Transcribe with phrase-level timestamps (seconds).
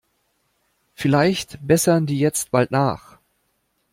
[0.95, 3.19] Vielleicht bessern die jetzt bald nach.